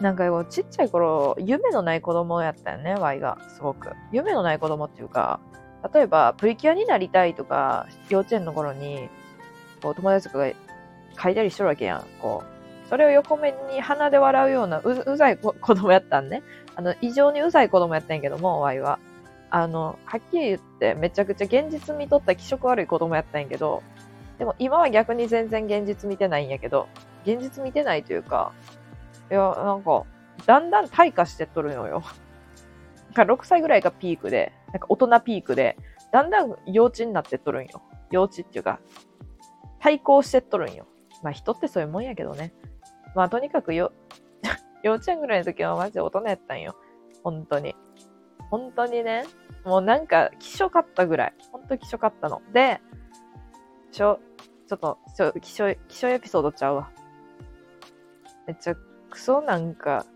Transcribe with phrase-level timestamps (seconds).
[0.00, 3.38] なんかこうちっちゃい頃、夢のない子供やったよね、ワイが。
[3.48, 3.90] すごく。
[4.12, 5.40] 夢のない子供っていうか、
[5.94, 9.08] 例えばプリキュアになりたいとか、幼稚園の頃に、
[9.82, 10.52] こう友達とかが
[11.22, 12.04] 書いたりしとるわけやん。
[12.20, 12.88] こう。
[12.88, 16.42] それを横目に鼻で笑うようなううざい子供やったんね。
[16.76, 18.98] あの、異常にうざい子供やったんやけども、ワイは。
[19.54, 23.84] あの、はっきり言ってめちゃくちゃ現実見とった気色悪い子供やったんやけど、
[24.36, 26.88] でも今は逆に全然現実見てないんやけど、
[27.24, 28.52] 現実見てないというか、
[29.30, 30.02] いや、なんか、
[30.44, 32.02] だんだん退化してっとるのよ。
[33.14, 35.76] なんか6歳ぐらいがピークで、なんか大人ピークで、
[36.10, 37.80] だんだん幼稚になってっとるんよ。
[38.10, 38.80] 幼稚っていうか、
[39.78, 40.88] 対抗してっとるんよ。
[41.22, 42.52] まあ人ってそういうもんやけどね。
[43.14, 43.92] まあとにかくよ、
[44.82, 46.74] 幼稚園ぐらいの時はマジで大人やったんよ。
[47.22, 47.76] 本当に。
[48.50, 49.24] 本当にね。
[49.64, 51.34] もうなんか、気象かったぐらい。
[51.50, 52.42] 本当気象かったの。
[52.52, 52.80] で、
[53.90, 54.20] しょ、
[54.66, 56.90] ちょっと、ちょ、気象、気象エピソードちゃうわ。
[58.46, 58.74] めっちゃ
[59.10, 60.06] クソなんか、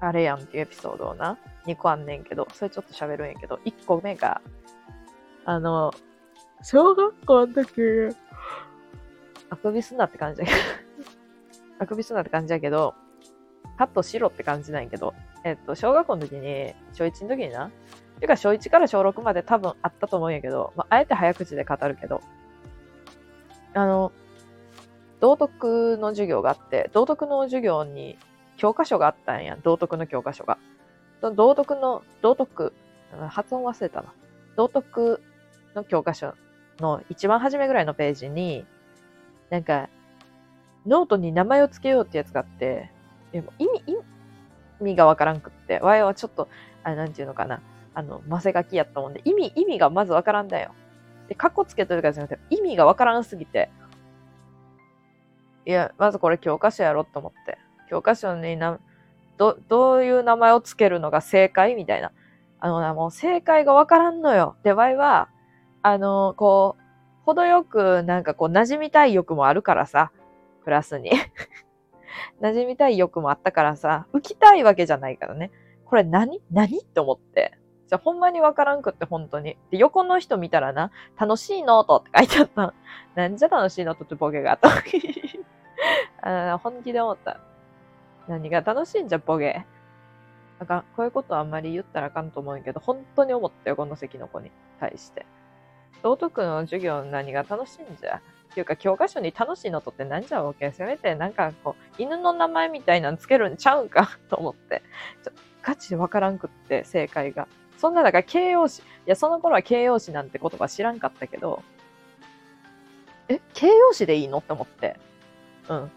[0.00, 4.40] あれやんっていうエピソードをな、2個あんねんけど、それちょっと喋るんやけど、1個目が、
[5.44, 5.92] あの、
[6.62, 8.16] 小学校の時、
[9.50, 10.58] あくびすんなって感じだけど、
[11.78, 12.94] あくびすんなって感じだけど、
[13.76, 17.70] パッとしろって感じなんやけど、えっと、小学校の時に、小1の時にな、
[18.20, 22.22] てか小1から小6まで多分あったと思うんやけど、まあ、あえて早口で語るけど、
[23.74, 24.12] あの、
[25.20, 28.18] 道徳の授業があって、道徳の授業に
[28.56, 29.58] 教科書があったんや。
[29.62, 30.58] 道徳の教科書が。
[31.20, 32.72] その道徳の、道徳、
[33.28, 34.12] 発音忘れたな。
[34.56, 35.22] 道徳
[35.74, 36.34] の教科書
[36.80, 38.64] の一番初めぐらいのページに、
[39.50, 39.88] なんか、
[40.86, 42.90] ノートに名前を付けようってやつがあって、
[43.32, 43.82] でも意味、
[44.80, 46.48] 意味がわからんくって、わいはちょっと、
[46.84, 47.62] あなんていうのかな、
[47.94, 50.72] あの、マセガキやったもんで、意味、意味がまずわからんだよ。
[51.28, 53.70] で、カッコつけてるからじゃなくて、意味がわからんすぎて、
[55.64, 57.58] いや、まずこれ教科書やろと思って。
[57.88, 58.78] 教科書にな、
[59.36, 62.12] ど、どういう名前をつけるのが正解みたいな。
[62.60, 64.56] あのな、もう正解がわからんのよ。
[64.62, 65.28] で、ワイは、
[65.82, 66.82] あの、こう、
[67.24, 70.12] 程よくなんかこう、馴染みたい欲もあるからさ、
[70.64, 71.10] クラスに。
[72.40, 75.50] 馴染みたい欲もあったからさ、浮きたいわけじゃないからね。
[75.84, 76.42] これ何？
[76.50, 76.80] 何？
[76.80, 77.58] って思って。
[77.88, 79.56] じゃほんまにわからんくって、本当に。
[79.70, 82.74] で、横の人見たらな、楽しいノートって書いてあった。
[83.14, 84.70] なんじゃ楽しいノートってボケが あった。
[86.52, 87.38] あ本気で思った。
[88.26, 89.64] 何が楽しいんじゃ、ボケ？
[90.58, 94.50] なんか、こういうことあんまり言ったらあかんと思うけど、本当に思ったよ、この席の子に
[94.80, 95.26] 対して。
[96.02, 98.20] 道徳の授業何が楽しいんじゃ？
[98.56, 104.18] ていうか、教科書に楽しいのとって何じゃわけせめて、なんかこう、犬の名前みたいなのつけるんちゃうんか？
[104.30, 104.82] と思って。
[105.22, 107.48] ちょガチでわからんくって、正解が。
[107.76, 108.80] そんな、だから形容詞。
[108.80, 111.62] いや、その頃は形容詞なんて言葉知らんかったけど、
[113.28, 114.38] え、形容詞でいいの？
[114.38, 114.96] って思って。
[115.68, 115.90] うん。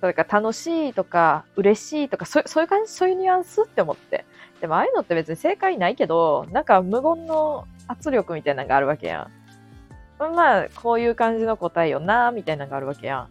[0.00, 3.64] それから楽しいとか、嬉しいとか、そそういう感じ、そういうニュアンス？
[3.64, 4.24] って思って。
[4.62, 9.37] でもああいうのって別に正解ないけど、なんか無言の圧力みたいなのがあるわけやん。
[10.18, 13.28] まあ、こういう感じの答えよな、みたいなのがあるわけやん。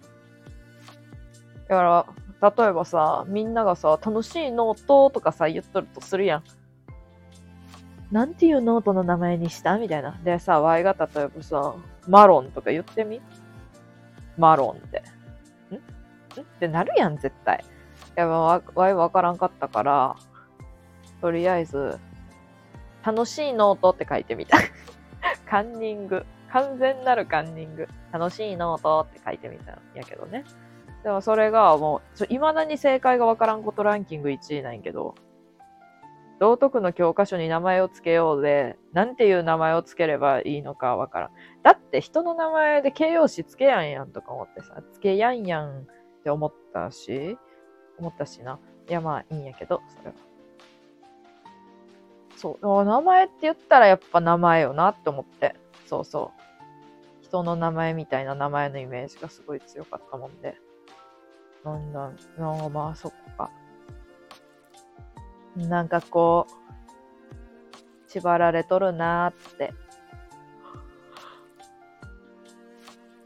[1.67, 2.05] だか
[2.41, 6.43] ら、例えばさ、みんながさ、楽しいノートとかさ、言っとるとするやん。
[8.11, 9.77] なんていうノートの名前にした？
[9.77, 10.17] みたいな。
[10.23, 11.75] でさ、ワイが例えばさ、
[12.07, 13.21] マロンとか言ってみ？
[14.37, 15.03] マロンって。
[15.71, 15.75] ん？
[15.75, 15.77] ん？
[16.41, 17.65] ってなるやん、絶対。
[17.65, 17.69] い
[18.15, 20.15] や、わ、わわからんかったから、
[21.19, 21.99] とりあえず、
[23.03, 24.57] 楽しいノートって書いてみた。
[25.49, 26.25] カンニング。
[26.51, 27.87] 完全なるカンニング。
[28.11, 30.43] 楽しいノートって書いてみたんやけどね。
[31.03, 35.15] でもそれがもう、いまだに正解がわからんことランキング1位なんやけど、
[36.39, 41.31] 道徳の教科書に名前を付けようで、なんていう名前を付ければいいのかわからん。
[41.63, 45.83] だって人の名前で形容詞付けやんやんとか思ってさ、付けやんやんっ
[46.23, 47.37] て思ったし、
[47.97, 48.59] 思ったしな。
[48.87, 50.15] いや、まあいいんやけど、それは。
[52.35, 52.85] そう。
[52.85, 55.55] 名前って言ったらやっぱ名前よなって思って。
[55.87, 57.23] そうそう。
[57.23, 60.55] 人の名前みたいな名前のイメージがすごい強かったもんで。
[61.63, 63.49] なんだ、なんかまあそっか。
[65.55, 69.73] なんかこう、縛られとるなーって。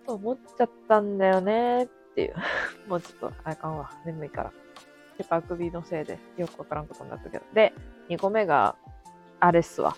[0.07, 2.35] 思っちゃったんだよねっていう。
[2.87, 3.91] もうちょっと、あかんわ。
[4.05, 4.53] 眠いから。
[5.17, 7.45] やっぱあくびのせいでよくわからんことになったけど。
[7.53, 7.73] で、
[8.09, 8.75] 2個目が、
[9.39, 9.95] あれっすわ。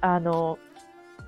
[0.00, 0.58] あの、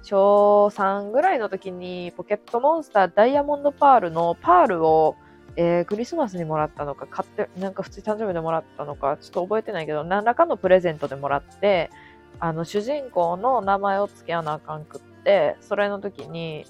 [0.05, 5.17] 小3ぐらいの時にポケットモンスターダイヤモンドパールのパールを、
[5.57, 11.91] えー、クリスマスにもらったのか、買って、なんか普通に誕生日でもらったのか、ちょっと覚えてないけど、何らかのプレゼントでもらって、
[12.39, 16.67] あの、主人公の名前を付けやなあかんくって、それの時に、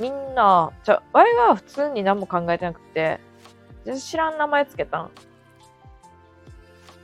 [0.00, 3.20] みんな、じゃ、ワイが普通に何も考えてなくて、
[3.98, 5.10] 知らん名前つけたん。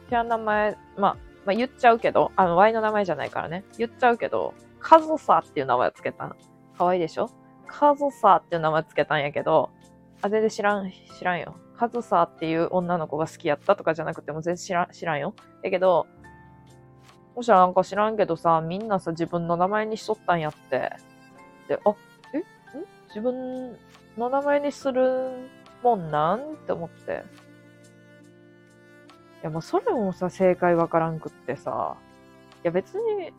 [0.09, 3.65] 知らん名前、まあ、まあ言っちゃうけど、あの、ワイの名前じゃないからね。
[3.77, 6.37] 言っちゃうけど、カズサっていう名前をつけたん。
[6.77, 7.31] かわいいでしょ？
[7.67, 9.71] カズサっていう名前つけたんやけど、
[10.21, 11.57] あ、全然知らん、知らんよ。
[11.79, 15.35] カズサっていう女の子が好きやったとかじゃなくても全然知らん、知らんよ。
[15.63, 16.07] だけど、
[17.35, 20.93] もしらなんか知らんけどさ、みんなさ、自分の名前にしとったんやって。
[21.69, 21.95] で、あ、
[22.35, 22.39] え？
[22.39, 22.43] ん？
[23.09, 23.77] 自分
[24.19, 25.49] の名前にする
[25.83, 26.41] もんなん？
[26.41, 27.25] って思って。
[29.43, 31.97] いや、もうそれもさ、正解わからんくってさ。
[32.63, 33.33] いや、別に、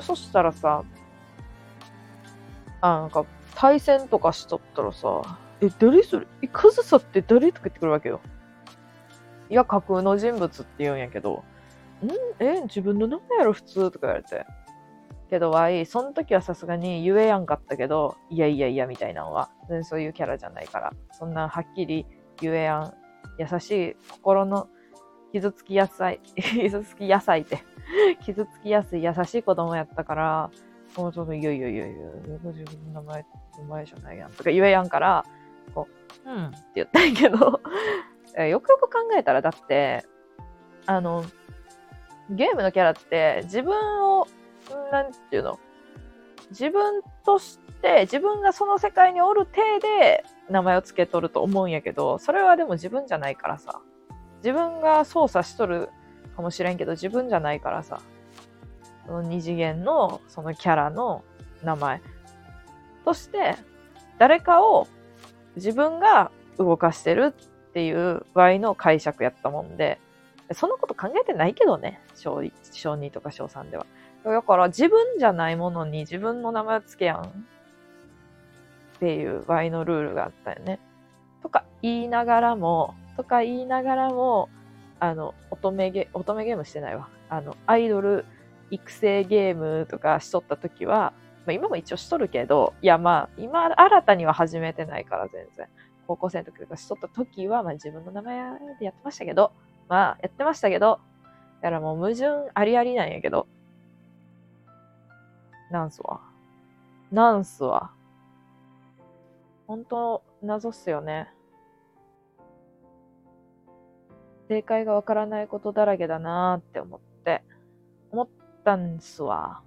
[0.00, 0.84] そしたらさ、
[2.80, 3.24] あ、なんか、
[3.54, 8.20] 対戦とかしとったらさ、え、誰それえ、カズサって誰とか言ってくるわけよ。
[9.50, 11.42] いや、架空の人物って言うんやけど、
[12.04, 12.10] ん？
[12.38, 14.46] え、自分の名前やろ、普通とか言われて。
[15.28, 22.06] けど、わい、その時はさすがに言えやんかったけど、いやいやいや、みたいなのは、全然そういうキャラじゃないから、そんなはっきり
[22.40, 22.94] 言えやん、
[23.38, 24.68] 優しい心の
[25.32, 27.58] 傷つき野菜、 傷つき野菜って、
[28.20, 30.50] 傷つきやすい優しい子供やったから、
[30.96, 32.06] もうちょっと、いやいやいやいや、
[32.44, 33.26] 自分の名前、
[33.58, 35.24] お前じゃないやんとか言えやんから、
[35.74, 35.88] こ
[36.24, 37.60] う、うんって言ったんやけど、
[38.44, 40.04] よくよく考えたら、だって、
[40.86, 41.24] あの、
[42.30, 43.74] ゲームのキャラって自分
[44.04, 44.26] を、
[44.92, 45.58] なんていうの、
[46.50, 53.80] 自分として、自分がその世界におる体で名前を付けとると思うんやけど、それはでも自分じゃないからさ。
[54.38, 55.90] 自分が操作しとる
[56.38, 58.00] かもしれんけど、自分じゃないからさ。
[59.06, 61.24] その二次元のそのキャラの
[61.64, 62.00] 名前
[63.04, 63.56] として、
[64.18, 64.86] 誰かを
[65.56, 69.98] 自分が動かしてるっていう場合の解釈やったもんで、
[70.52, 73.86] そんなこと考えてないけどね、小1、小2とか小3では。
[74.24, 77.30] だから自分じゃないものに自分の名前を付けやんっ
[79.00, 80.78] ていう場合のルールがあったよね。
[81.42, 84.48] とか言いながらも、とか言いながらも、
[85.00, 87.08] あの、乙女ゲ、乙女ゲームしてないわ。
[87.28, 88.24] あの、アイドル
[88.70, 91.12] 育成ゲームとかしとった時は、
[91.46, 95.68] まあ今も一応しとるけど、いやまあ、今新たには始めてないから全然。
[96.06, 98.36] 高校生の時とかしとった時は、まあ自分の名前
[98.78, 99.52] でやってましたけど、
[99.88, 101.00] まあやってましたけど、
[101.60, 103.46] だからもう矛盾ありありなんやけど、
[105.70, 106.20] なんすわ。
[107.12, 107.92] なんすわ。
[109.66, 111.28] 本当謎っすよね。
[114.48, 117.42] 正解がわからないことだらけだなーって思って、
[118.10, 118.28] 思っ
[118.64, 119.60] たんすわ。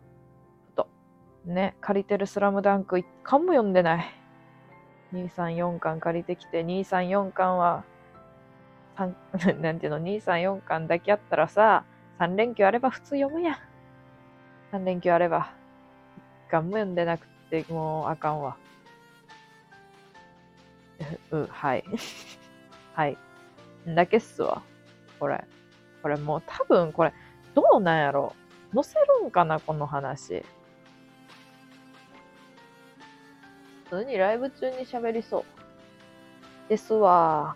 [0.75, 0.88] と。
[1.45, 4.06] ね、借りてるスラムダンク一巻も読んでない。
[5.13, 7.83] 234巻借りてきて、234巻は、
[8.95, 9.16] 三
[9.62, 11.86] なんていうの、234巻だけあったらさ、
[12.19, 13.56] 3連休あれば普通読むやん。
[14.72, 15.54] 3連休あれば。
[16.48, 18.57] 一巻も読んでなくて、もうあかんわ。
[21.31, 21.84] う、うはい。
[22.95, 23.18] はい。
[23.86, 24.62] だけっすわ。
[25.22, 25.40] これ。
[26.02, 27.14] これもう多分これ、
[27.54, 28.34] どうなんやろ
[28.74, 30.44] 載せるんかな、この話。
[33.86, 35.46] 普通にライブ中に喋りそ
[36.68, 36.70] う。
[36.70, 37.56] ですわ。